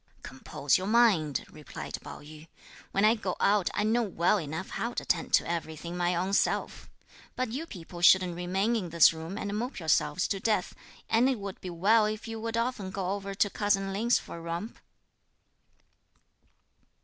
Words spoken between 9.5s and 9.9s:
mope